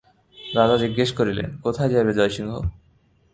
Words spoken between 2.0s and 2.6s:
Jai Singh?